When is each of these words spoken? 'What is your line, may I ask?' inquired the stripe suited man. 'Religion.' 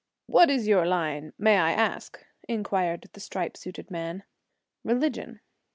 'What 0.25 0.49
is 0.49 0.67
your 0.67 0.83
line, 0.87 1.31
may 1.37 1.59
I 1.59 1.73
ask?' 1.73 2.25
inquired 2.47 3.07
the 3.13 3.19
stripe 3.19 3.55
suited 3.55 3.91
man. 3.91 4.23
'Religion.' 4.83 5.41